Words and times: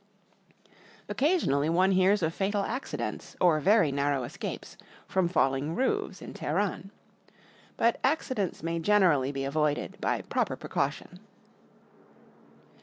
Occasionally 1.07 1.69
one 1.69 1.91
hears 1.91 2.23
of 2.23 2.33
fatal 2.33 2.63
accidents, 2.63 3.35
or 3.39 3.59
very 3.59 3.91
narrow 3.91 4.23
escapes, 4.23 4.75
from 5.07 5.29
falUng 5.29 5.75
roofs 5.77 6.23
in 6.23 6.33
Teheran. 6.33 6.89
But 7.77 7.99
accidents 8.03 8.63
may 8.63 8.79
generally 8.79 9.31
be 9.31 9.43
avoided 9.45 9.97
by 10.01 10.23
proper 10.23 10.55
pre 10.55 10.71
caution. 10.71 11.19